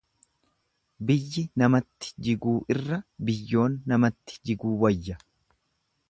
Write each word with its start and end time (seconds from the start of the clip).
Biyyi 1.09 1.41
namatti 1.61 2.09
jiguu 2.27 2.55
irra 2.75 2.97
biyyoon 3.27 3.75
namatti 3.93 4.39
jiguu 4.51 4.73
wayya. 4.85 5.19